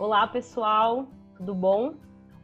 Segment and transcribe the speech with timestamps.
[0.00, 1.94] Olá, pessoal, tudo bom?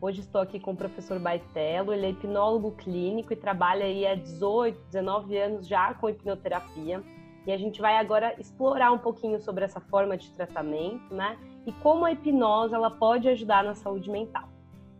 [0.01, 4.17] Hoje estou aqui com o professor Baitelo, ele é hipnólogo clínico e trabalha aí há
[4.17, 7.01] 18, 19 anos já com hipnoterapia.
[7.47, 11.38] E a gente vai agora explorar um pouquinho sobre essa forma de tratamento, né?
[11.65, 14.48] E como a hipnose ela pode ajudar na saúde mental.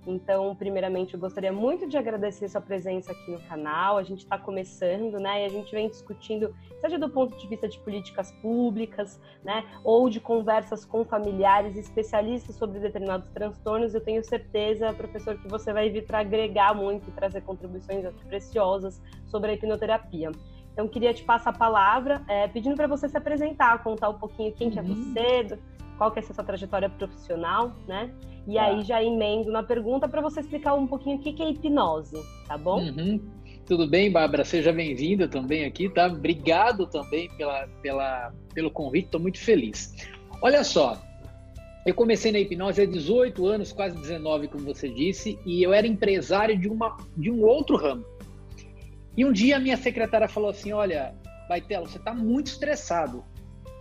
[0.07, 3.97] Então, primeiramente, eu gostaria muito de agradecer sua presença aqui no canal.
[3.97, 5.43] A gente está começando, né?
[5.43, 9.65] E a gente vem discutindo, seja do ponto de vista de políticas públicas, né?
[9.83, 13.95] Ou de conversas com familiares, especialistas sobre determinados transtornos.
[13.95, 19.01] Eu tenho certeza, professor, que você vai vir para agregar muito e trazer contribuições preciosas
[19.27, 20.31] sobre a hipnoterapia.
[20.75, 24.53] Então, queria te passar a palavra, é, pedindo para você se apresentar, contar um pouquinho
[24.53, 24.73] quem uhum.
[24.73, 24.95] que é uhum.
[24.95, 25.59] você,
[25.97, 28.13] qual que é a sua trajetória profissional, né?
[28.47, 28.65] E tá.
[28.65, 32.17] aí já emendo na pergunta para você explicar um pouquinho o que, que é hipnose,
[32.47, 32.81] tá bom?
[32.81, 33.21] Uhum.
[33.67, 34.45] Tudo bem, Bárbara?
[34.45, 36.07] Seja bem-vinda também aqui, tá?
[36.07, 39.95] Obrigado também pela, pela, pelo convite, estou muito feliz.
[40.43, 41.01] Olha só,
[41.87, 45.87] eu comecei na hipnose há 18 anos, quase 19, como você disse, e eu era
[45.87, 48.05] empresário de, uma, de um outro ramo.
[49.17, 51.15] E um dia a minha secretária falou assim: Olha,
[51.49, 53.25] Baitelo, você está muito estressado.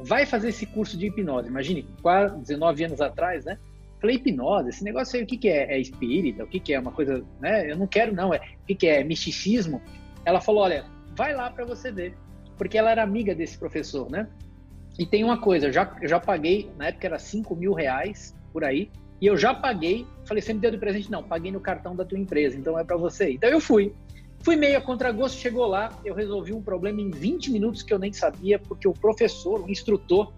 [0.04, 1.48] Vai fazer esse curso de hipnose.
[1.48, 3.58] Imagine, quase 19 anos atrás, né?
[4.02, 5.76] Falei, hipnose, esse negócio aí, o que, que é?
[5.76, 6.44] É espírita?
[6.44, 6.80] O que, que é?
[6.80, 7.72] Uma coisa, né?
[7.72, 8.34] Eu não quero, não.
[8.34, 9.04] É, o que, que é?
[9.04, 9.82] Misticismo?
[10.26, 12.16] Ela falou: olha, vai lá para você ver.
[12.58, 14.28] Porque ela era amiga desse professor, né?
[15.00, 18.36] E tem uma coisa, eu já, eu já paguei, na época era 5 mil reais
[18.52, 20.06] por aí, e eu já paguei.
[20.26, 21.10] Falei, você me deu de presente?
[21.10, 23.32] Não, paguei no cartão da tua empresa, então é para você.
[23.32, 23.94] Então eu fui.
[24.44, 27.98] Fui meio a contragosto, chegou lá, eu resolvi um problema em 20 minutos que eu
[27.98, 30.34] nem sabia, porque o professor, o instrutor,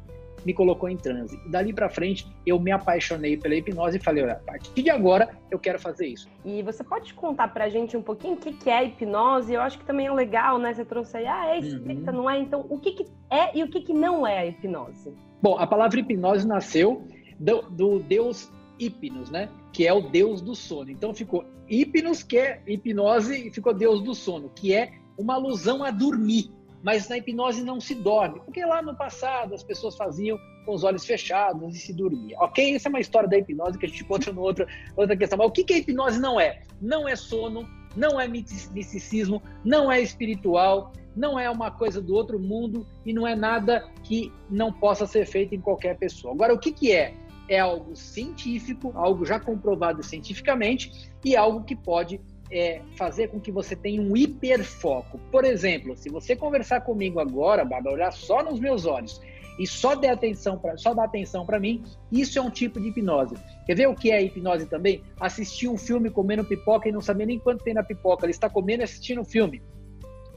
[0.45, 1.41] me colocou em transe.
[1.43, 4.91] E dali para frente, eu me apaixonei pela hipnose e falei, olha, a partir de
[4.91, 6.29] agora eu quero fazer isso.
[6.45, 9.51] E você pode contar pra gente um pouquinho o que, que é hipnose?
[9.51, 10.71] Eu acho que também é legal, né?
[10.71, 12.17] Você trouxe aí, ah, é espírita, uhum.
[12.17, 12.37] não é?
[12.37, 15.11] Então, o que, que é e o que, que não é a hipnose?
[15.41, 17.07] Bom, a palavra hipnose nasceu
[17.39, 19.49] do, do deus Hipnos, né?
[19.71, 20.91] Que é o deus do sono.
[20.91, 25.83] Então ficou Hipnos, que é hipnose, e ficou deus do sono, que é uma alusão
[25.83, 26.51] a dormir
[26.85, 30.37] mas na hipnose não se dorme, porque lá no passado as pessoas faziam
[30.67, 32.37] com os olhos fechados e se dormia.
[32.39, 32.75] Ok?
[32.75, 35.35] Essa é uma história da hipnose que a gente encontra em outra, outra questão.
[35.35, 36.61] Mas o que, que a hipnose não é?
[36.79, 42.37] Não é sono, não é misticismo, não é espiritual, não é uma coisa do outro
[42.37, 46.35] mundo e não é nada que não possa ser feito em qualquer pessoa.
[46.35, 47.15] Agora, o que, que é?
[47.47, 52.19] É algo científico, algo já comprovado cientificamente e algo que pode
[52.51, 55.19] é, fazer com que você tenha um hiperfoco.
[55.31, 59.21] Por exemplo, se você conversar comigo agora, Bárbara, olhar só nos meus olhos
[59.57, 62.89] e só der atenção para só dar atenção para mim, isso é um tipo de
[62.89, 63.35] hipnose.
[63.65, 65.01] Quer ver o que é hipnose também?
[65.19, 68.25] Assistir um filme comendo pipoca e não saber nem quanto tem na pipoca.
[68.25, 69.61] Ele está comendo e assistindo um filme.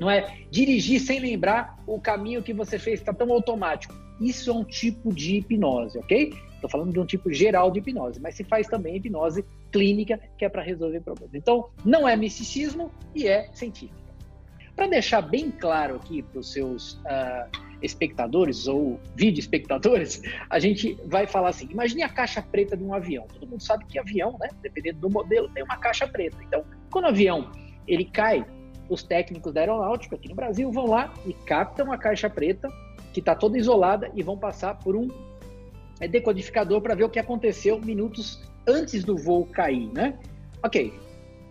[0.01, 3.95] Não é dirigir sem lembrar o caminho que você fez, está tão automático.
[4.21, 6.33] Isso é um tipo de hipnose, ok?
[6.59, 10.45] Estou falando de um tipo geral de hipnose, mas se faz também hipnose clínica, que
[10.45, 11.33] é para resolver problemas.
[11.35, 14.09] Então, não é misticismo e é científica.
[14.75, 17.49] Para deixar bem claro aqui para os seus uh,
[17.81, 20.21] espectadores ou vídeo espectadores,
[20.51, 23.27] a gente vai falar assim: imagine a caixa preta de um avião.
[23.27, 26.37] Todo mundo sabe que avião, né, dependendo do modelo, tem uma caixa preta.
[26.43, 27.51] Então, quando o avião
[27.87, 28.45] ele cai,
[28.89, 32.69] os técnicos da aeronáutica aqui no Brasil vão lá e captam a caixa preta
[33.13, 35.09] que está toda isolada e vão passar por um
[36.07, 40.19] decodificador para ver o que aconteceu minutos antes do voo cair, né?
[40.63, 40.93] Ok.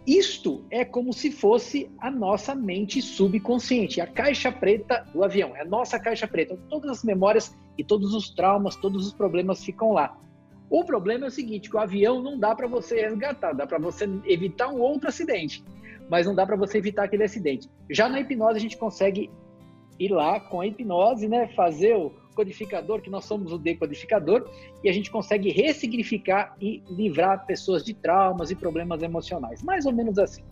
[0.06, 5.63] Isto é como se fosse a nossa mente subconsciente, a caixa preta do avião, é
[5.63, 6.57] a nossa caixa preta.
[6.69, 10.18] Todas as memórias e todos os traumas, todos os problemas ficam lá.
[10.69, 14.09] O problema é o seguinte, o avião não dá para você resgatar, dá para você
[14.25, 15.62] evitar um outro acidente,
[16.09, 17.69] mas não dá para você evitar aquele acidente.
[17.90, 19.30] Já na hipnose a gente consegue
[20.00, 24.48] ir lá com a hipnose, né, fazer o codificador, que nós somos o decodificador,
[24.84, 29.64] e a gente consegue ressignificar e livrar pessoas de traumas e problemas emocionais.
[29.64, 30.44] Mais ou menos assim.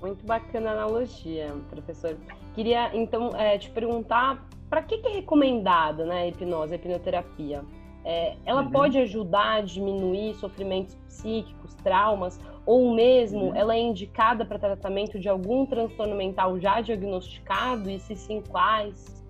[0.00, 2.16] Muito bacana a analogia, professor.
[2.54, 7.64] Queria, então, é, te perguntar, para que, que, é recomendado né, a hipnose, a hipnoterapia?
[8.04, 8.70] É, ela uhum.
[8.70, 13.54] pode ajudar a diminuir sofrimentos psíquicos, traumas, ou mesmo uhum.
[13.54, 19.21] ela é indicada para tratamento de algum transtorno mental já diagnosticado, e se sim, quais?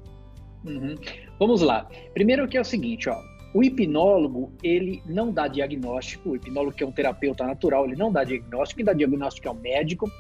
[0.65, 0.95] Uhum.
[1.39, 1.89] Vamos lá.
[2.15, 3.21] Primeiro que é o seguinte, ó.
[3.55, 8.11] O hipnólogo, ele não dá diagnóstico, o hipnólogo que é um terapeuta natural, ele não
[8.11, 10.11] dá diagnóstico, quem dá diagnóstico é o médico.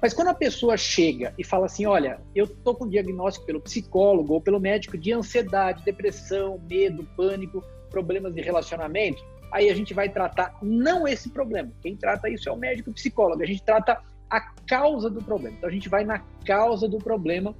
[0.00, 4.32] Mas quando a pessoa chega e fala assim, olha, eu tô com diagnóstico pelo psicólogo
[4.32, 9.22] ou pelo médico de ansiedade, depressão, medo, pânico, problemas de relacionamento,
[9.52, 11.70] aí a gente vai tratar não esse problema.
[11.82, 13.42] Quem trata isso é o médico psicólogo.
[13.42, 15.56] A gente trata a causa do problema.
[15.56, 17.54] Então a gente vai na causa do problema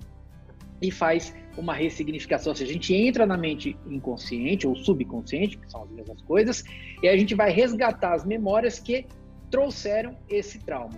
[0.80, 2.52] e faz uma ressignificação.
[2.52, 6.64] Ou seja, a gente entra na mente inconsciente ou subconsciente, que são as mesmas coisas,
[7.02, 9.06] e a gente vai resgatar as memórias que
[9.50, 10.96] trouxeram esse trauma.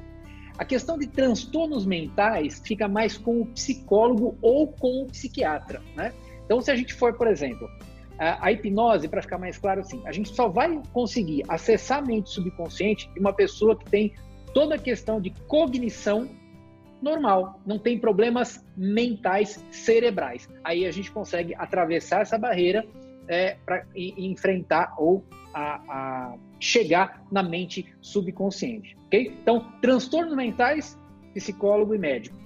[0.58, 6.12] A questão de transtornos mentais fica mais com o psicólogo ou com o psiquiatra, né?
[6.44, 7.66] Então, se a gente for, por exemplo,
[8.18, 12.28] a, hipnose, para ficar mais claro assim, a gente só vai conseguir acessar a mente
[12.28, 14.12] subconsciente de uma pessoa que tem
[14.52, 16.28] toda a questão de cognição
[17.02, 20.48] normal, não tem problemas mentais cerebrais.
[20.62, 22.86] Aí a gente consegue atravessar essa barreira
[23.28, 25.24] é, para enfrentar ou
[25.54, 29.36] a, a, chegar na mente subconsciente, ok?
[29.42, 30.98] Então, transtornos mentais,
[31.34, 32.36] psicólogo e médico.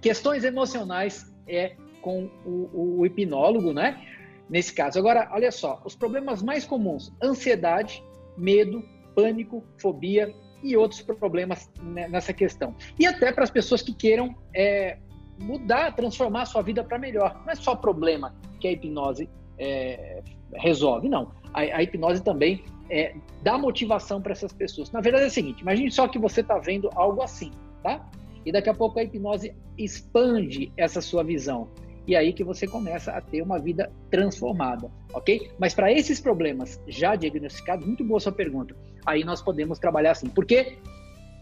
[0.00, 4.00] Questões emocionais é com o, o hipnólogo, né?
[4.48, 4.98] Nesse caso.
[4.98, 8.02] Agora, olha só, os problemas mais comuns: ansiedade,
[8.36, 8.84] medo,
[9.14, 10.34] pânico, fobia,
[10.64, 12.74] e outros problemas nessa questão.
[12.98, 14.96] E até para as pessoas que queiram é,
[15.38, 17.40] mudar, transformar a sua vida para melhor.
[17.44, 19.28] Não é só problema que a hipnose
[19.58, 20.22] é,
[20.54, 21.30] resolve, não.
[21.52, 24.90] A, a hipnose também é, dá motivação para essas pessoas.
[24.90, 27.52] Na verdade é o seguinte: imagine só que você está vendo algo assim,
[27.82, 28.04] tá?
[28.44, 31.68] E daqui a pouco a hipnose expande essa sua visão
[32.06, 35.50] e aí que você começa a ter uma vida transformada, ok?
[35.58, 40.28] Mas para esses problemas já diagnosticados, muito boa sua pergunta, aí nós podemos trabalhar assim,
[40.28, 40.78] porque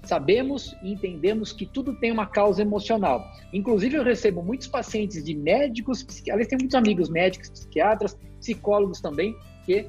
[0.05, 3.25] sabemos e entendemos que tudo tem uma causa emocional.
[3.53, 9.37] Inclusive, eu recebo muitos pacientes de médicos, aliás, tem muitos amigos médicos, psiquiatras, psicólogos também,
[9.65, 9.89] que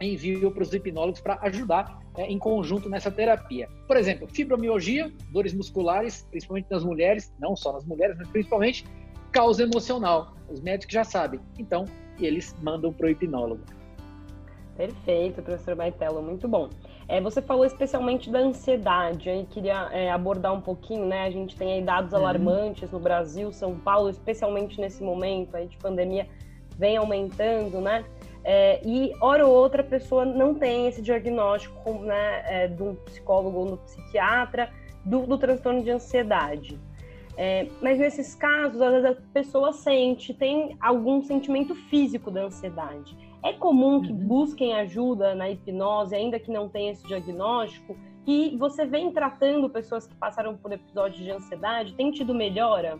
[0.00, 3.68] envio para os hipnólogos para ajudar é, em conjunto nessa terapia.
[3.86, 8.84] Por exemplo, fibromialgia, dores musculares, principalmente nas mulheres, não só nas mulheres, mas principalmente
[9.30, 10.34] causa emocional.
[10.48, 11.40] Os médicos já sabem.
[11.58, 11.84] Então,
[12.20, 13.62] eles mandam para o hipnólogo.
[14.76, 16.68] Perfeito, professor Baitello, muito bom.
[17.08, 21.24] É, você falou especialmente da ansiedade, aí queria é, abordar um pouquinho, né?
[21.24, 22.18] A gente tem aí dados uhum.
[22.18, 26.28] alarmantes no Brasil, São Paulo, especialmente nesse momento aí de pandemia,
[26.78, 28.04] vem aumentando, né?
[28.44, 32.94] É, e hora ou outra a pessoa não tem esse diagnóstico né, é, de um
[32.94, 34.68] psicólogo ou do psiquiatra
[35.04, 36.78] do, do transtorno de ansiedade.
[37.36, 43.16] É, mas nesses casos, às vezes a pessoa sente, tem algum sentimento físico da ansiedade.
[43.44, 47.96] É comum que busquem ajuda na hipnose, ainda que não tenha esse diagnóstico,
[48.26, 52.98] e você vem tratando pessoas que passaram por episódios de ansiedade, tem tido melhora?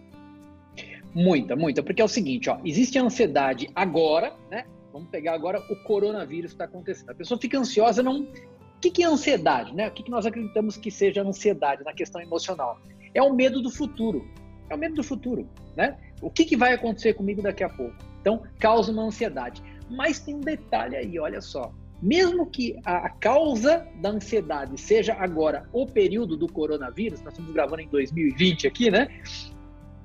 [1.15, 4.65] Muita, muita, porque é o seguinte, ó, existe a ansiedade agora, né?
[4.93, 7.11] Vamos pegar agora o coronavírus está acontecendo.
[7.11, 8.23] A pessoa fica ansiosa, não.
[8.23, 9.89] O que, que é ansiedade, né?
[9.89, 12.79] O que, que nós acreditamos que seja ansiedade na questão emocional?
[13.15, 14.27] é o medo do futuro.
[14.69, 15.47] É o medo do futuro,
[15.77, 15.99] né?
[16.21, 17.95] O que, que vai acontecer comigo daqui a pouco?
[18.21, 19.63] Então, causa uma ansiedade.
[19.91, 21.73] Mas tem um detalhe aí, olha só.
[22.01, 27.83] Mesmo que a causa da ansiedade seja agora o período do coronavírus, nós estamos gravando
[27.83, 29.09] em 2020 aqui, né?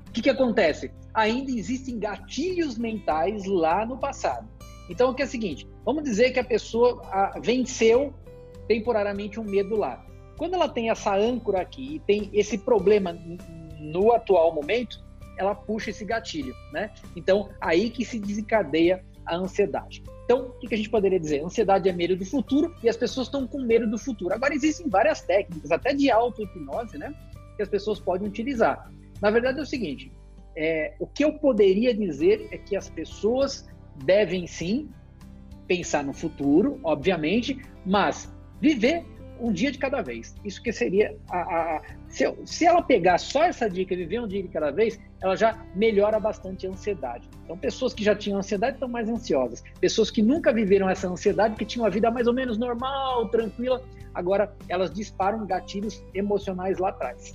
[0.07, 0.91] O que, que acontece?
[1.13, 4.47] Ainda existem gatilhos mentais lá no passado.
[4.89, 7.01] Então, o que é o seguinte: vamos dizer que a pessoa
[7.41, 8.13] venceu
[8.67, 10.05] temporariamente um medo lá.
[10.37, 13.17] Quando ela tem essa âncora aqui e tem esse problema
[13.79, 15.03] no atual momento,
[15.37, 16.91] ela puxa esse gatilho, né?
[17.15, 20.03] Então, aí que se desencadeia a ansiedade.
[20.25, 21.43] Então, o que a gente poderia dizer?
[21.43, 24.33] Ansiedade é medo do futuro e as pessoas estão com medo do futuro.
[24.33, 27.13] Agora, existem várias técnicas, até de auto-hipnose, né?
[27.55, 28.91] Que as pessoas podem utilizar.
[29.21, 30.11] Na verdade, é o seguinte:
[30.55, 33.67] é, o que eu poderia dizer é que as pessoas
[34.03, 34.89] devem sim
[35.67, 39.05] pensar no futuro, obviamente, mas viver
[39.39, 40.35] um dia de cada vez.
[40.43, 44.27] Isso que seria a, a, se, se, ela pegar só essa dica e viver um
[44.27, 47.27] dia de cada vez, ela já melhora bastante a ansiedade.
[47.43, 49.63] Então, pessoas que já tinham ansiedade estão mais ansiosas.
[49.79, 53.81] Pessoas que nunca viveram essa ansiedade, que tinham uma vida mais ou menos normal, tranquila,
[54.13, 57.33] agora elas disparam gatilhos emocionais lá atrás.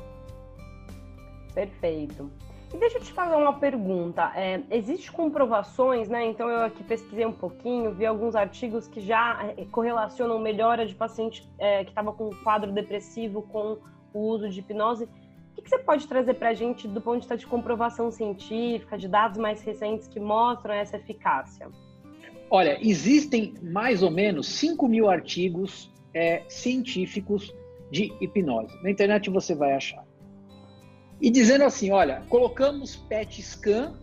[1.54, 2.30] Perfeito.
[2.72, 4.32] E deixa eu te fazer uma pergunta.
[4.34, 6.24] É, Existem comprovações, né?
[6.24, 10.94] Então eu aqui pesquisei um pouquinho, vi alguns artigos que já é, correlacionam melhora de
[10.94, 13.76] paciente é, que estava com quadro depressivo com
[14.14, 15.04] o uso de hipnose.
[15.04, 18.10] O que, que você pode trazer para a gente do ponto de vista de comprovação
[18.10, 21.68] científica, de dados mais recentes que mostram essa eficácia?
[22.48, 27.54] Olha, existem mais ou menos 5 mil artigos é, científicos
[27.90, 28.82] de hipnose.
[28.82, 30.02] Na internet você vai achar
[31.22, 33.94] e dizendo assim, olha, colocamos PET scan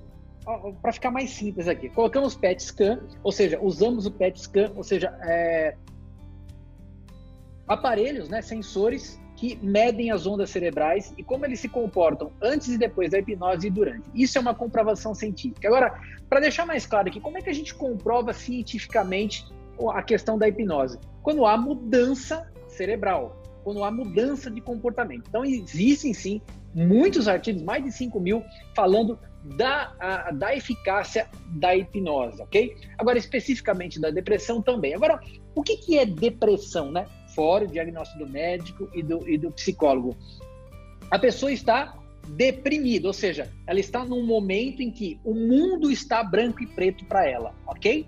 [0.81, 4.83] para ficar mais simples aqui, colocamos PET scan, ou seja, usamos o PET scan, ou
[4.83, 5.75] seja, é,
[7.67, 12.77] aparelhos, né, sensores que medem as ondas cerebrais e como eles se comportam antes e
[12.77, 14.09] depois da hipnose e durante.
[14.15, 15.67] Isso é uma comprovação científica.
[15.67, 19.45] Agora, para deixar mais claro aqui, como é que a gente comprova cientificamente
[19.93, 20.99] a questão da hipnose?
[21.21, 23.38] Quando há mudança cerebral
[23.69, 25.25] quando há mudança de comportamento.
[25.29, 26.41] Então, existem sim
[26.73, 28.43] muitos artigos, mais de 5 mil,
[28.75, 32.75] falando da, a, da eficácia da hipnose, ok?
[32.97, 34.95] Agora, especificamente da depressão também.
[34.95, 35.21] Agora,
[35.53, 37.05] o que, que é depressão, né?
[37.35, 40.17] Fora o diagnóstico do médico e do, e do psicólogo.
[41.11, 41.95] A pessoa está
[42.27, 47.05] deprimida, ou seja, ela está num momento em que o mundo está branco e preto
[47.05, 48.07] para ela, ok?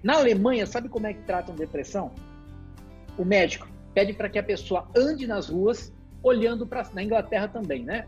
[0.00, 2.12] Na Alemanha, sabe como é que tratam depressão?
[3.18, 7.84] O médico pede para que a pessoa ande nas ruas olhando para na Inglaterra também,
[7.84, 8.06] né?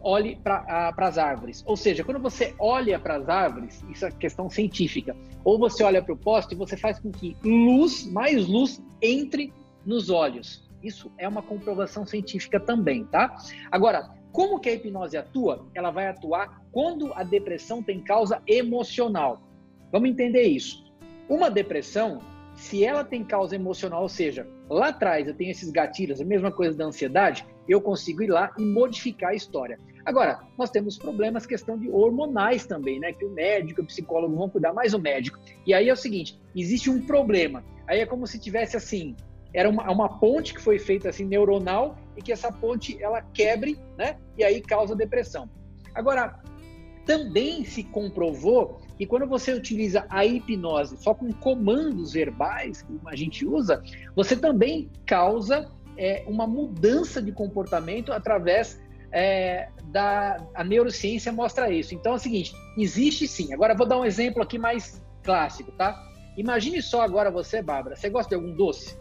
[0.00, 1.64] Olhe para as árvores.
[1.66, 6.02] Ou seja, quando você olha para as árvores, isso é questão científica, ou você olha
[6.02, 9.52] para o poste, você faz com que luz, mais luz, entre
[9.84, 10.64] nos olhos.
[10.82, 13.36] Isso é uma comprovação científica também, tá?
[13.70, 15.66] Agora, como que a hipnose atua?
[15.74, 19.42] Ela vai atuar quando a depressão tem causa emocional.
[19.90, 20.84] Vamos entender isso.
[21.28, 22.20] Uma depressão,
[22.56, 26.50] se ela tem causa emocional, ou seja, lá atrás eu tenho esses gatilhos, a mesma
[26.50, 29.78] coisa da ansiedade, eu consigo ir lá e modificar a história.
[30.04, 33.12] Agora, nós temos problemas, questão de hormonais também, né?
[33.12, 35.38] Que o médico, o psicólogo vão cuidar mais o médico.
[35.66, 37.64] E aí é o seguinte: existe um problema.
[37.86, 39.16] Aí é como se tivesse assim,
[39.52, 43.78] era uma, uma ponte que foi feita assim neuronal e que essa ponte ela quebre,
[43.98, 44.16] né?
[44.38, 45.50] E aí causa depressão.
[45.92, 46.38] Agora,
[47.04, 53.16] também se comprovou que quando você utiliza a hipnose só com comandos verbais, como a
[53.16, 53.82] gente usa,
[54.14, 58.80] você também causa é, uma mudança de comportamento através
[59.12, 61.94] é, da a neurociência mostra isso.
[61.94, 63.52] Então é o seguinte, existe sim.
[63.52, 66.02] Agora vou dar um exemplo aqui mais clássico, tá?
[66.36, 68.96] Imagine só agora você, Bárbara, você gosta de algum doce?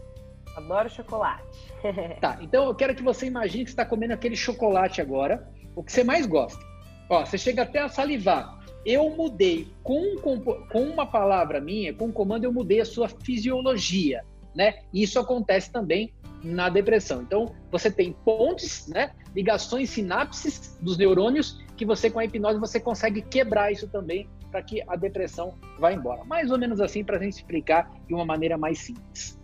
[0.56, 1.44] Adoro chocolate.
[2.22, 5.84] tá, então eu quero que você imagine que você está comendo aquele chocolate agora, o
[5.84, 6.64] que você mais gosta.
[7.10, 8.58] Ó, você chega até a salivar.
[8.86, 13.10] Eu mudei com, com, com uma palavra minha, com um comando, eu mudei a sua
[13.10, 14.24] fisiologia,
[14.56, 14.84] né?
[14.94, 16.14] Isso acontece também
[16.44, 17.24] na depressão.
[17.24, 19.12] Então, você tem pontes, né?
[19.36, 24.62] Ligações, sinapses dos neurônios que você com a hipnose você consegue quebrar isso também para
[24.62, 26.24] que a depressão vá embora.
[26.24, 29.38] Mais ou menos assim para a gente explicar de uma maneira mais simples.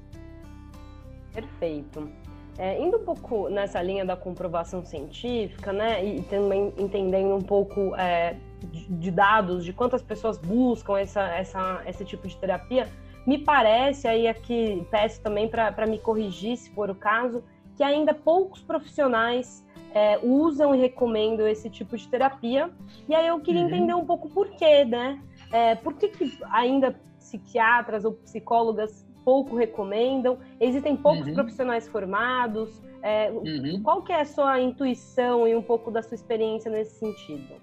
[1.33, 2.09] Perfeito.
[2.57, 7.95] É, indo um pouco nessa linha da comprovação científica, né, e também entendendo um pouco
[7.95, 8.35] é,
[8.67, 12.87] de, de, dados de quantas pessoas buscam essa, essa, esse tipo de terapia,
[13.25, 17.43] me parece, aí aqui peço também para me corrigir, se for o caso,
[17.75, 22.69] que ainda poucos profissionais é, usam e recomendam esse tipo de terapia.
[23.07, 23.67] E aí eu queria uhum.
[23.67, 25.21] entender um pouco por quê, né?
[25.51, 30.39] É, por que, que ainda psiquiatras ou psicólogas pouco recomendam?
[30.59, 31.33] Existem poucos uhum.
[31.33, 32.81] profissionais formados?
[33.03, 33.81] É, uhum.
[33.83, 37.55] Qual que é a sua intuição e um pouco da sua experiência nesse sentido?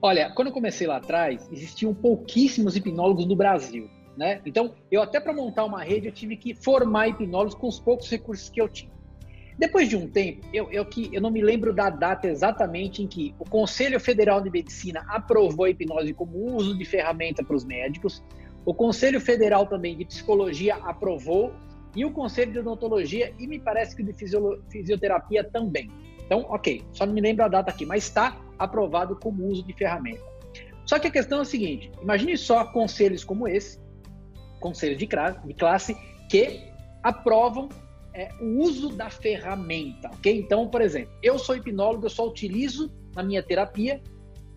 [0.00, 4.40] Olha, quando eu comecei lá atrás, existiam pouquíssimos hipnólogos no Brasil, né?
[4.46, 8.08] Então, eu até para montar uma rede, eu tive que formar hipnólogos com os poucos
[8.08, 8.92] recursos que eu tinha.
[9.58, 13.08] Depois de um tempo, eu, eu, que, eu não me lembro da data exatamente em
[13.08, 17.64] que o Conselho Federal de Medicina aprovou a hipnose como uso de ferramenta para os
[17.64, 18.22] médicos,
[18.64, 21.52] o Conselho Federal também de Psicologia aprovou
[21.96, 24.12] e o Conselho de Odontologia e me parece que de
[24.68, 25.90] Fisioterapia também.
[26.24, 29.72] Então, ok, só não me lembro a data aqui, mas está aprovado como uso de
[29.72, 30.22] ferramenta.
[30.84, 33.78] Só que a questão é a seguinte: imagine só conselhos como esse,
[34.60, 35.96] conselhos de classe,
[36.28, 36.62] que
[37.02, 37.68] aprovam
[38.14, 40.40] é, o uso da ferramenta, ok?
[40.40, 44.00] Então, por exemplo, eu sou hipnólogo, eu só utilizo na minha terapia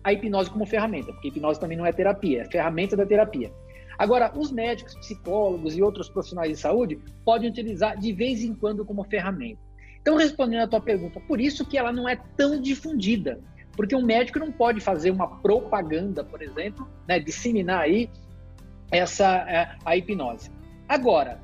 [0.02, 3.52] a hipnose como ferramenta, porque hipnose também não é terapia, é ferramenta da terapia.
[3.98, 8.84] Agora, os médicos, psicólogos e outros profissionais de saúde podem utilizar de vez em quando
[8.84, 9.60] como ferramenta.
[10.00, 13.40] Então, respondendo à tua pergunta, por isso que ela não é tão difundida,
[13.76, 18.10] porque um médico não pode fazer uma propaganda, por exemplo, né, disseminar aí
[18.90, 20.50] essa é, a hipnose.
[20.88, 21.40] Agora,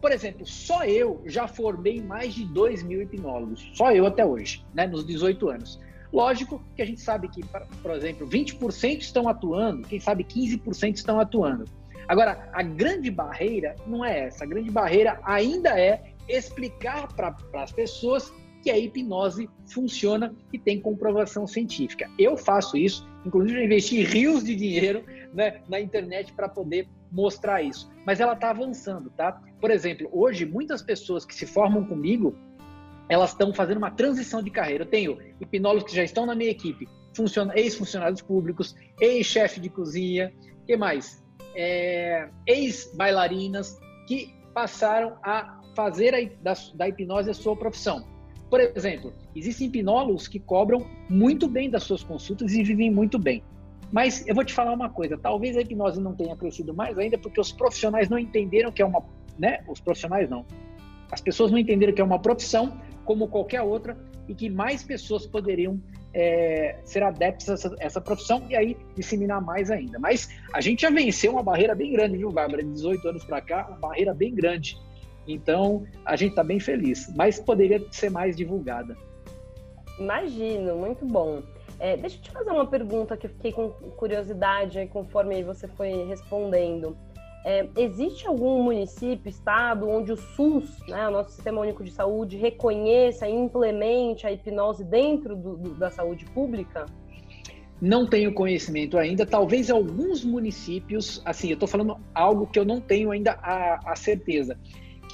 [0.00, 4.64] por exemplo, só eu já formei mais de 2 mil hipnólogos, só eu até hoje,
[4.74, 5.80] né, nos 18 anos.
[6.12, 7.42] Lógico que a gente sabe que,
[7.82, 11.64] por exemplo, 20% estão atuando, quem sabe 15% estão atuando.
[12.06, 14.44] Agora, a grande barreira não é essa.
[14.44, 18.32] A grande barreira ainda é explicar para as pessoas
[18.64, 22.10] que a hipnose funciona e tem comprovação científica.
[22.18, 25.04] Eu faço isso, inclusive eu investi rios de dinheiro
[25.34, 27.92] né, na internet para poder mostrar isso.
[28.06, 29.38] Mas ela está avançando, tá?
[29.60, 32.34] Por exemplo, hoje muitas pessoas que se formam comigo
[33.06, 34.84] elas estão fazendo uma transição de carreira.
[34.84, 36.88] Eu tenho hipnólogos que já estão na minha equipe,
[37.54, 40.32] ex-funcionários públicos, ex-chefe de cozinha,
[40.66, 41.22] que mais?
[41.54, 43.78] É, ex-bailarinas
[44.08, 48.13] que passaram a fazer a, da, da hipnose a sua profissão.
[48.54, 53.42] Por exemplo, existem hipnólogos que cobram muito bem das suas consultas e vivem muito bem.
[53.90, 57.18] Mas eu vou te falar uma coisa, talvez a hipnose não tenha crescido mais ainda
[57.18, 59.02] porque os profissionais não entenderam que é uma,
[59.36, 59.64] né?
[59.66, 60.46] Os profissionais não,
[61.10, 65.26] As pessoas não entenderam que é uma profissão como qualquer outra e que mais pessoas
[65.26, 65.82] poderiam
[66.14, 69.98] é, ser adeptos a essa, essa, profissão e aí disseminar mais ainda.
[69.98, 72.62] Mas a gente já venceu uma barreira bem grande, viu, Bárbara?
[72.62, 74.78] De 18 anos para cá, uma barreira bem grande.
[75.26, 78.96] Então, a gente está bem feliz, mas poderia ser mais divulgada.
[79.98, 81.42] Imagino, muito bom.
[81.78, 86.06] É, deixa eu te fazer uma pergunta que eu fiquei com curiosidade conforme você foi
[86.06, 86.96] respondendo.
[87.44, 92.38] É, existe algum município, estado, onde o SUS, né, o nosso Sistema Único de Saúde,
[92.38, 96.86] reconheça e implemente a hipnose dentro do, do, da saúde pública?
[97.82, 99.26] Não tenho conhecimento ainda.
[99.26, 103.94] Talvez alguns municípios, assim, eu estou falando algo que eu não tenho ainda a, a
[103.94, 104.58] certeza,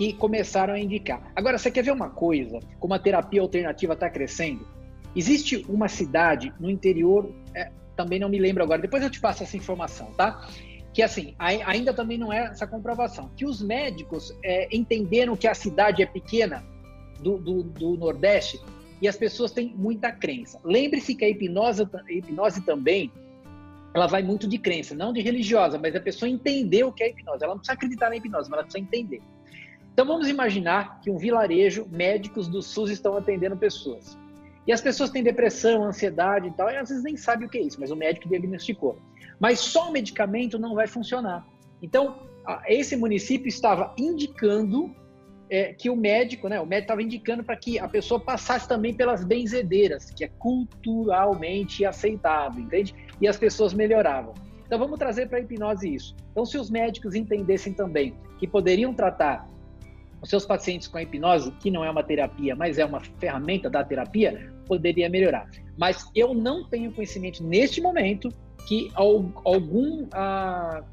[0.00, 1.30] que começaram a indicar.
[1.36, 2.58] Agora, você quer ver uma coisa?
[2.78, 4.66] Como a terapia alternativa está crescendo?
[5.14, 9.42] Existe uma cidade no interior, é, também não me lembro agora, depois eu te passo
[9.42, 10.48] essa informação, tá?
[10.94, 15.52] que assim, ainda também não é essa comprovação, que os médicos é, entenderam que a
[15.52, 16.64] cidade é pequena
[17.20, 18.58] do, do, do, Nordeste
[19.02, 20.58] e as pessoas têm muita crença.
[20.64, 23.12] Lembre-se que a hipnose, a hipnose também,
[23.92, 27.10] ela vai muito de crença, não de religiosa, mas a pessoa entender o que é
[27.10, 27.44] hipnose.
[27.44, 29.20] Ela não precisa acreditar na hipnose, mas ela precisa entender.
[30.00, 34.16] Então vamos imaginar que um vilarejo, médicos do SUS estão atendendo pessoas.
[34.66, 37.58] E as pessoas têm depressão, ansiedade e tal, e às vezes nem sabem o que
[37.58, 38.96] é isso, mas o médico diagnosticou.
[39.38, 41.46] Mas só o medicamento não vai funcionar.
[41.82, 42.16] Então,
[42.66, 44.90] esse município estava indicando
[45.50, 48.94] é, que o médico, né, o médico estava indicando para que a pessoa passasse também
[48.94, 52.94] pelas benzedeiras, que é culturalmente aceitável, entende?
[53.20, 54.32] E as pessoas melhoravam.
[54.64, 56.16] Então vamos trazer para a hipnose isso.
[56.32, 59.46] Então, se os médicos entendessem também que poderiam tratar
[60.22, 63.70] os seus pacientes com a hipnose, que não é uma terapia, mas é uma ferramenta
[63.70, 65.48] da terapia, poderia melhorar.
[65.78, 68.28] Mas eu não tenho conhecimento neste momento
[68.68, 70.84] que algum, ah,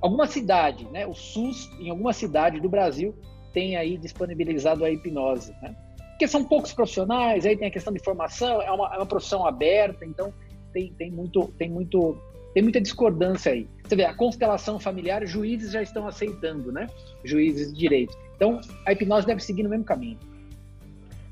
[0.00, 3.14] alguma cidade, né, o SUS, em alguma cidade do Brasil,
[3.52, 5.52] tem aí disponibilizado a hipnose.
[5.62, 5.74] Né?
[6.10, 9.46] Porque são poucos profissionais, aí tem a questão de formação, é uma, é uma profissão
[9.46, 10.32] aberta, então
[10.72, 12.16] tem, tem, muito, tem, muito,
[12.54, 13.68] tem muita discordância aí.
[13.84, 16.86] Você vê, a constelação familiar, juízes já estão aceitando, né?
[17.24, 18.16] Juízes de direito.
[18.36, 20.18] Então, a hipnose deve seguir no mesmo caminho.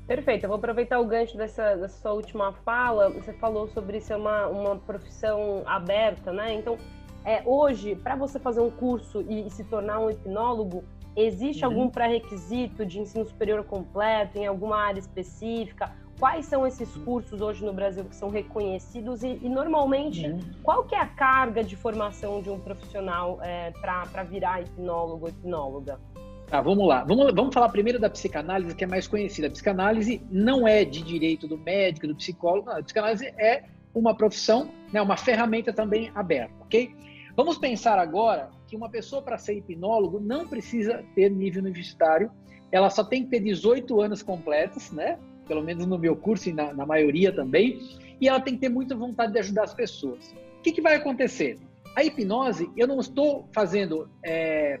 [0.07, 3.09] Perfeito, eu vou aproveitar o gancho dessa, dessa sua última fala.
[3.09, 6.53] Você falou sobre ser uma, uma profissão aberta, né?
[6.53, 6.77] Então,
[7.25, 11.71] é, hoje, para você fazer um curso e, e, se tornar um hipnólogo, existe uhum.
[11.71, 15.93] algum pré-requisito de ensino superior completo em alguma área específica?
[16.19, 20.39] Quais são esses cursos hoje no Brasil que são reconhecidos e, e normalmente uhum.
[20.63, 25.29] qual que é a carga de formação de um profissional é, para virar hipnólogo ou
[25.29, 25.99] hipnóloga?
[26.47, 27.03] Tá, vamos lá.
[27.03, 29.47] Vamos, vamos falar primeiro da psicanálise, que é mais conhecida.
[29.47, 32.67] A psicanálise não é de direito do médico, do psicólogo.
[32.67, 36.95] Não, a psicanálise é uma profissão, né, uma ferramenta também aberta, ok?
[37.35, 42.31] Vamos pensar agora que uma pessoa para ser hipnólogo não precisa ter nível universitário,
[42.71, 45.17] ela só tem que ter 18 anos completos, né?
[45.47, 47.79] Pelo menos no meu curso e na, na maioria também,
[48.19, 50.35] e ela tem que ter muita vontade de ajudar as pessoas.
[50.59, 51.57] O que, que vai acontecer?
[51.95, 54.79] A hipnose, eu não estou fazendo é,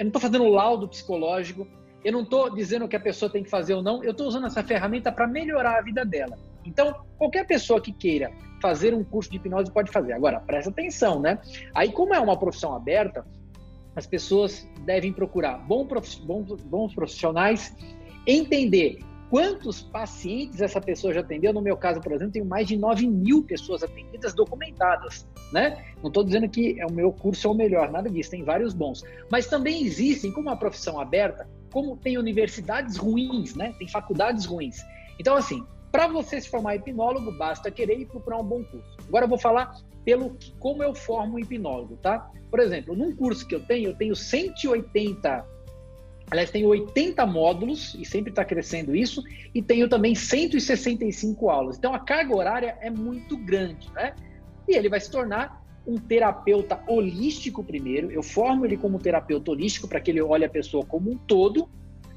[0.00, 1.66] eu não estou fazendo laudo psicológico,
[2.02, 4.26] eu não estou dizendo o que a pessoa tem que fazer ou não, eu estou
[4.26, 6.38] usando essa ferramenta para melhorar a vida dela.
[6.64, 10.14] Então, qualquer pessoa que queira fazer um curso de hipnose pode fazer.
[10.14, 11.38] Agora, presta atenção, né?
[11.74, 13.26] Aí, como é uma profissão aberta,
[13.94, 17.76] as pessoas devem procurar bons profissionais,
[18.26, 21.52] entender quantos pacientes essa pessoa já atendeu.
[21.52, 25.84] No meu caso, por exemplo, tenho mais de 9 mil pessoas atendidas documentadas, né?
[26.02, 28.74] Não estou dizendo que é o meu curso é o melhor, nada disso, tem vários
[28.74, 29.02] bons.
[29.30, 33.72] Mas também existem, como uma profissão aberta, como tem universidades ruins, né?
[33.78, 34.78] Tem faculdades ruins.
[35.18, 38.96] Então, assim, para você se formar hipnólogo, basta querer e procurar um bom curso.
[39.06, 42.30] Agora eu vou falar pelo como eu formo um hipnólogo, tá?
[42.50, 45.46] Por exemplo, num curso que eu tenho, eu tenho 180
[46.30, 51.76] Aliás, tenho 80 módulos, e sempre está crescendo isso, e tenho também 165 aulas.
[51.76, 54.14] Então, a carga horária é muito grande, né?
[54.68, 58.10] E ele vai se tornar um terapeuta holístico primeiro.
[58.12, 61.68] Eu formo ele como terapeuta holístico para que ele olhe a pessoa como um todo,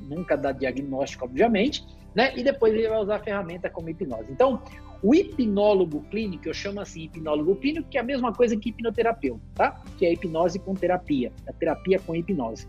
[0.02, 2.34] nunca dá diagnóstico, obviamente, né?
[2.38, 4.32] E depois ele vai usar a ferramenta como hipnose.
[4.32, 4.62] Então,
[5.02, 9.42] o hipnólogo clínico, eu chamo assim hipnólogo clínico, que é a mesma coisa que hipnoterapeuta,
[9.56, 9.82] tá?
[9.98, 12.68] Que é hipnose com terapia, a terapia com hipnose.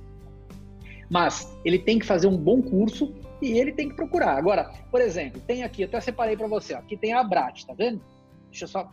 [1.14, 4.36] Mas ele tem que fazer um bom curso e ele tem que procurar.
[4.36, 7.72] Agora, por exemplo, tem aqui, até separei para você, ó, aqui tem a Abrat, tá
[7.72, 8.02] vendo?
[8.50, 8.90] Deixa eu só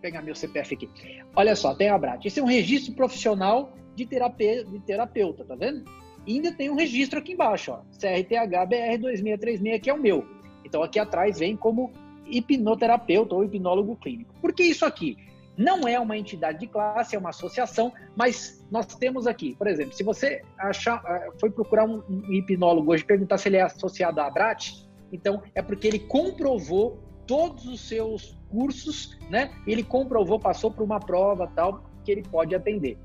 [0.00, 0.88] pegar meu CPF aqui.
[1.36, 2.24] Olha só, tem a Abrat.
[2.24, 5.84] Esse é um registro profissional de, de terapeuta, tá vendo?
[6.26, 10.26] E ainda tem um registro aqui embaixo, ó, CRTH-BR 2636, que é o meu.
[10.64, 11.92] Então aqui atrás vem como
[12.24, 14.34] hipnoterapeuta ou hipnólogo clínico.
[14.40, 15.18] Por que isso aqui?
[15.56, 19.92] Não é uma entidade de classe, é uma associação, mas nós temos aqui, por exemplo,
[19.94, 24.26] se você achar, ah, foi procurar um, hipnólogo hoje perguntar se ele é associado à
[24.26, 24.72] Abrat,
[25.12, 29.52] então é porque ele comprovou todos os seus cursos, né?
[29.66, 32.98] Ele comprovou, passou por uma prova tal que ele pode atender.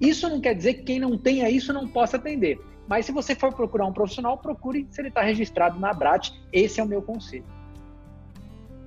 [0.00, 2.60] Isso não quer dizer que quem não tenha isso não possa atender.
[2.86, 6.30] Mas se você for procurar um profissional, procure se ele está registrado na Abrat.
[6.52, 7.44] Esse é o meu conselho.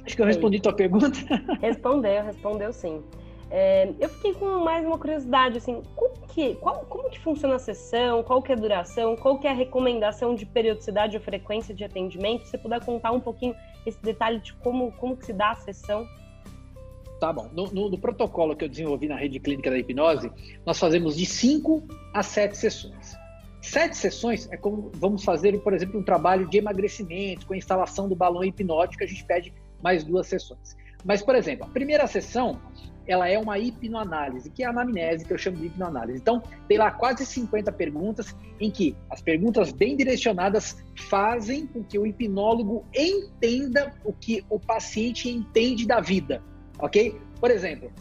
[0.10, 1.12] Acho que eu respondi tua pergunta.
[1.62, 3.04] Respondeu, respondeu sim.
[3.52, 7.60] É, eu fiquei com mais uma curiosidade, assim, como que, qual, como que funciona a
[7.60, 11.76] sessão, qual que é a duração, qual que é a recomendação de periodicidade ou frequência
[11.76, 12.46] de atendimento?
[12.46, 15.56] Se você puder contar um pouquinho esse detalhe de como, como que se dá a
[15.56, 16.08] sessão.
[17.20, 17.48] Tá bom.
[17.54, 20.32] No, no, no protocolo que eu desenvolvi na rede clínica da hipnose,
[20.66, 21.84] nós fazemos de 5
[22.16, 23.16] a 7 sessões.
[23.62, 28.08] Sete sessões é como vamos fazer, por exemplo, um trabalho de emagrecimento, com a instalação
[28.08, 30.78] do balão hipnótico, a gente pede mais duas sessões.
[31.04, 32.60] Mas, por exemplo, a primeira sessão,
[33.08, 36.20] ela é uma hipnoanálise, que é a anamnese, que eu chamo de hipnoanálise.
[36.20, 41.98] Então, tem lá quase 50 perguntas, em que as perguntas bem direcionadas fazem com que
[41.98, 46.44] o hipnólogo entenda o que o paciente entende da vida,
[46.78, 47.20] ok?
[47.40, 47.92] Por exemplo,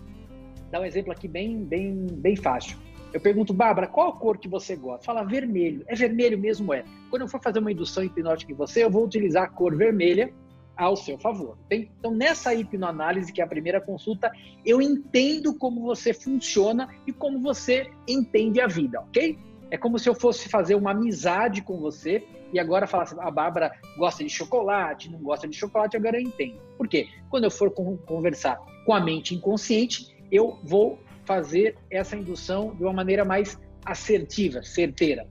[0.70, 2.76] dá um exemplo aqui bem, bem, bem fácil.
[3.12, 5.06] Eu pergunto, Bárbara, qual a cor que você gosta?
[5.06, 5.82] Fala vermelho.
[5.86, 6.74] É vermelho mesmo?
[6.74, 6.84] É.
[7.08, 10.30] Quando eu for fazer uma indução hipnótica em você, eu vou utilizar a cor vermelha
[10.78, 11.58] ao seu favor.
[11.68, 14.30] Então, nessa hipnoanálise, que é a primeira consulta,
[14.64, 19.36] eu entendo como você funciona e como você entende a vida, ok?
[19.70, 23.72] É como se eu fosse fazer uma amizade com você e agora falasse, a Bárbara
[23.98, 26.58] gosta de chocolate, não gosta de chocolate, agora eu entendo.
[26.78, 27.08] Por quê?
[27.28, 32.92] Quando eu for conversar com a mente inconsciente, eu vou fazer essa indução de uma
[32.92, 35.28] maneira mais assertiva, certeira.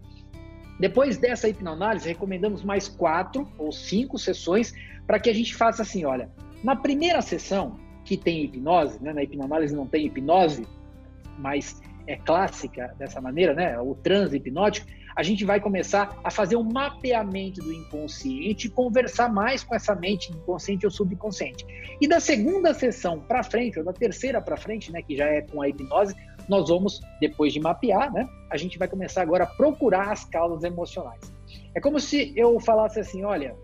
[0.79, 4.73] Depois dessa hipnoanálise, recomendamos mais quatro ou cinco sessões
[5.07, 6.29] para que a gente faça assim, olha,
[6.63, 10.67] na primeira sessão que tem hipnose, né, na hipnoanálise não tem hipnose,
[11.39, 16.55] mas é clássica dessa maneira, né, o transe hipnótico, a gente vai começar a fazer
[16.57, 21.65] um mapeamento do inconsciente conversar mais com essa mente inconsciente ou subconsciente.
[21.99, 25.41] E da segunda sessão para frente, ou da terceira para frente, né, que já é
[25.41, 26.15] com a hipnose,
[26.47, 30.63] nós vamos, depois de mapear, né, a gente vai começar agora a procurar as causas
[30.63, 31.33] emocionais.
[31.73, 33.55] É como se eu falasse assim, olha,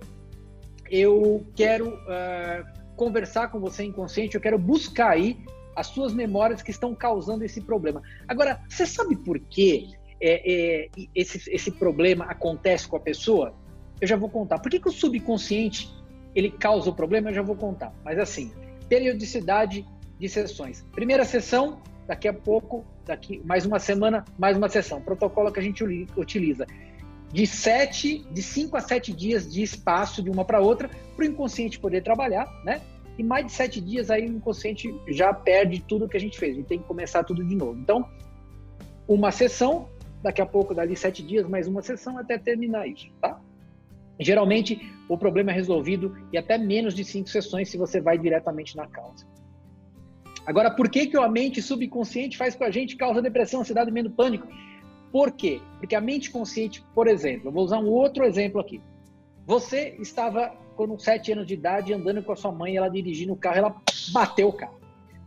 [0.94, 2.64] eu quero uh,
[2.96, 5.40] conversar com você inconsciente, eu quero buscar aí
[5.76, 8.00] as suas memórias que estão causando esse problema.
[8.28, 9.90] Agora, você sabe por que
[10.22, 13.56] é, é, esse, esse problema acontece com a pessoa?
[14.00, 14.60] Eu já vou contar.
[14.60, 15.92] Por que, que o subconsciente
[16.36, 17.32] ele causa o problema?
[17.32, 17.92] Eu já vou contar.
[18.06, 18.52] Mas assim,
[18.88, 19.84] periodicidade
[20.20, 20.86] de sessões.
[20.92, 25.02] Primeira sessão, daqui a pouco, daqui mais uma semana, mais uma sessão.
[25.02, 25.84] Protocolo que a gente
[26.16, 26.68] utiliza
[27.34, 31.28] de sete, de cinco a sete dias de espaço de uma para outra, para o
[31.28, 32.80] inconsciente poder trabalhar, né?
[33.18, 36.56] E mais de sete dias aí o inconsciente já perde tudo que a gente fez,
[36.56, 37.80] e tem que começar tudo de novo.
[37.80, 38.08] Então,
[39.08, 39.90] uma sessão,
[40.22, 43.42] daqui a pouco, dali sete dias, mais uma sessão até terminar isso, tá?
[44.20, 48.78] Geralmente, o problema é resolvido em até menos de cinco sessões se você vai diretamente
[48.78, 49.26] na causa.
[50.46, 54.12] Agora, por que, que a mente subconsciente faz com a gente causa depressão, ansiedade, medo,
[54.12, 54.48] pânico?
[55.14, 55.62] Por quê?
[55.78, 58.82] Porque a mente consciente, por exemplo, eu vou usar um outro exemplo aqui.
[59.46, 63.38] Você estava com 7 anos de idade andando com a sua mãe, ela dirigindo o
[63.38, 64.80] carro, ela bateu o carro.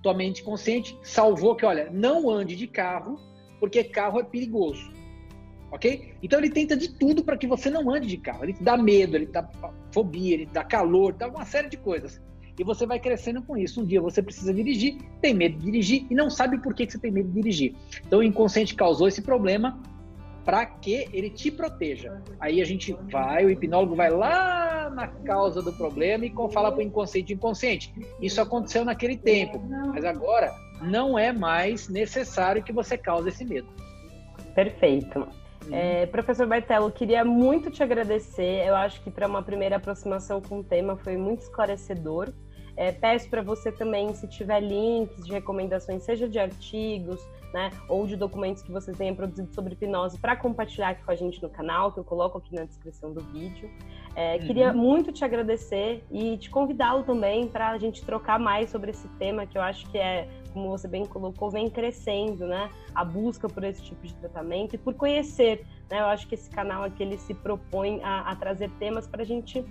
[0.02, 3.20] Tua mente consciente salvou que, olha, não ande de carro,
[3.60, 4.92] porque carro é perigoso.
[5.70, 6.14] Ok?
[6.20, 8.42] Então ele tenta de tudo para que você não ande de carro.
[8.42, 9.48] Ele te dá medo, ele te dá
[9.92, 12.20] fobia, ele te dá calor, dá uma série de coisas.
[12.58, 13.80] E você vai crescendo com isso.
[13.80, 16.92] Um dia você precisa dirigir, tem medo de dirigir e não sabe por que, que
[16.92, 17.74] você tem medo de dirigir.
[18.06, 19.78] Então o inconsciente causou esse problema
[20.44, 22.22] para que ele te proteja.
[22.38, 26.78] Aí a gente vai, o hipnólogo vai lá na causa do problema e fala para
[26.78, 27.92] o inconsciente inconsciente.
[28.22, 29.60] Isso aconteceu naquele tempo,
[29.92, 33.66] mas agora não é mais necessário que você cause esse medo.
[34.54, 35.18] Perfeito.
[35.66, 35.74] Uhum.
[35.74, 38.64] É, professor Bartelo, queria muito te agradecer.
[38.66, 42.32] Eu acho que para uma primeira aproximação com o tema foi muito esclarecedor.
[42.76, 47.20] É, peço para você também, se tiver links de recomendações, seja de artigos,
[47.52, 51.14] né, ou de documentos que você tenha produzido sobre hipnose, para compartilhar aqui com a
[51.14, 53.70] gente no canal, que eu coloco aqui na descrição do vídeo.
[54.14, 54.46] É, uhum.
[54.46, 59.08] Queria muito te agradecer e te convidá-lo também para a gente trocar mais sobre esse
[59.18, 62.70] tema, que eu acho que é, como você bem colocou, vem crescendo, né?
[62.94, 66.00] A busca por esse tipo de tratamento e por conhecer, né?
[66.00, 69.26] Eu acho que esse canal aqui ele se propõe a, a trazer temas para a
[69.26, 69.64] gente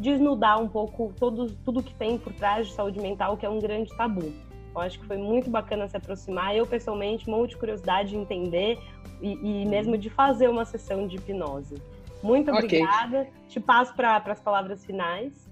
[0.00, 3.58] desnudar um pouco todo, tudo que tem por trás de saúde mental, que é um
[3.58, 4.32] grande tabu.
[4.74, 6.54] Eu acho que foi muito bacana se aproximar.
[6.54, 8.78] Eu, pessoalmente, morro de curiosidade de entender
[9.20, 11.76] e, e mesmo de fazer uma sessão de hipnose.
[12.22, 13.20] Muito obrigada.
[13.22, 13.32] Okay.
[13.48, 15.48] Te passo para as palavras finais.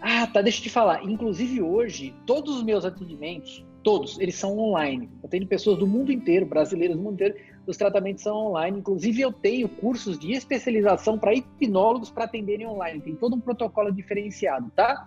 [0.00, 1.04] Ah, tá, deixa eu te falar.
[1.04, 5.10] Inclusive hoje, todos os meus atendimentos, todos, eles são online.
[5.22, 8.78] Eu tenho pessoas do mundo inteiro, brasileiros do mundo inteiro, os tratamentos são online.
[8.78, 13.00] Inclusive, eu tenho cursos de especialização para hipnólogos para atenderem online.
[13.00, 15.06] Tem todo um protocolo diferenciado, tá?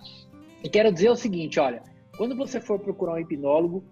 [0.63, 1.83] E quero dizer o seguinte: olha,
[2.17, 3.83] quando você for procurar um hipnólogo,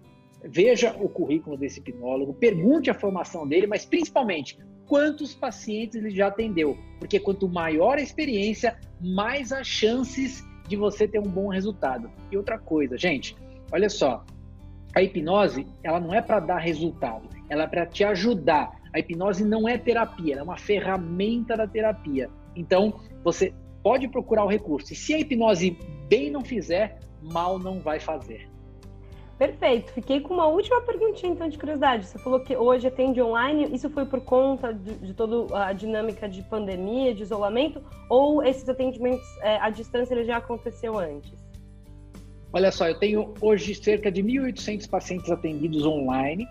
[0.44, 6.28] veja o currículo desse hipnólogo, pergunte a formação dele, mas principalmente quantos pacientes ele já
[6.28, 6.76] atendeu.
[6.98, 12.10] Porque quanto maior a experiência, mais as chances de você ter um bom resultado.
[12.30, 13.36] E outra coisa, gente,
[13.72, 14.24] olha só,
[14.94, 18.80] a hipnose, ela não é para dar resultado, ela é para te ajudar.
[18.92, 22.30] A hipnose não é terapia, ela é uma ferramenta da terapia.
[22.54, 24.92] Então, você pode procurar o recurso.
[24.92, 25.78] E se a hipnose
[26.08, 28.48] bem não fizer, mal não vai fazer.
[29.38, 29.92] Perfeito.
[29.92, 32.06] Fiquei com uma última perguntinha, então, de curiosidade.
[32.06, 33.68] Você falou que hoje atende online.
[33.70, 37.82] Isso foi por conta de, de toda a dinâmica de pandemia, de isolamento?
[38.08, 41.34] Ou esses atendimentos é, à distância ele já aconteceu antes?
[42.50, 46.46] Olha só, eu tenho hoje cerca de 1.800 pacientes atendidos online.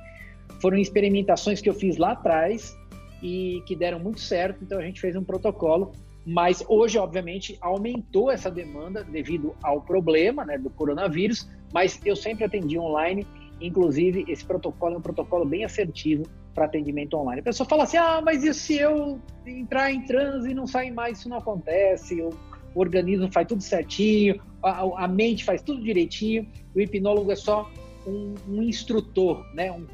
[0.61, 2.75] Foram experimentações que eu fiz lá atrás
[3.21, 5.91] e que deram muito certo, então a gente fez um protocolo.
[6.25, 12.43] Mas hoje, obviamente, aumentou essa demanda devido ao problema né, do coronavírus, mas eu sempre
[12.43, 13.27] atendi online.
[13.61, 17.41] Inclusive, esse protocolo é um protocolo bem assertivo para atendimento online.
[17.41, 20.91] A pessoa fala assim: ah, mas e se eu entrar em transe e não sair
[20.91, 21.19] mais?
[21.19, 22.19] Isso não acontece.
[22.21, 22.33] O
[22.75, 26.49] organismo faz tudo certinho, a, a mente faz tudo direitinho.
[26.73, 27.69] O hipnólogo é só
[28.07, 29.71] um, um instrutor, né?
[29.71, 29.85] Um,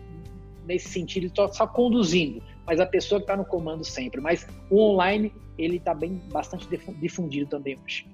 [0.66, 2.42] nesse sentido, só, só conduzindo.
[2.66, 4.22] Mas a pessoa que está no comando sempre.
[4.22, 6.68] Mas o online, ele está bem bastante
[7.00, 8.08] difundido também hoje.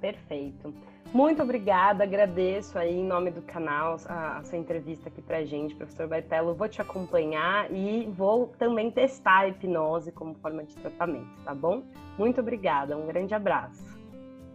[0.00, 0.72] Perfeito.
[1.12, 5.74] Muito obrigada, agradeço aí em nome do canal a, a sua entrevista aqui pra gente,
[5.74, 6.54] professor Baitelo.
[6.54, 11.82] Vou te acompanhar e vou também testar a hipnose como forma de tratamento, tá bom?
[12.16, 13.82] Muito obrigada, um grande abraço.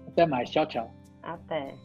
[0.08, 0.90] Até mais, tchau, tchau.
[1.22, 1.76] Até.